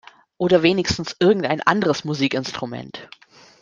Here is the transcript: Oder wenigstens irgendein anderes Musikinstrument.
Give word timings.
Oder 0.39 0.63
wenigstens 0.63 1.15
irgendein 1.19 1.61
anderes 1.61 2.05
Musikinstrument. 2.05 3.07